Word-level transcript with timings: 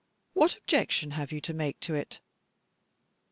What 0.33 0.55
objection 0.57 1.11
have 1.11 1.31
you 1.31 1.39
to 1.41 1.53
make 1.53 1.79
to 1.81 1.93
it?" 1.93 2.21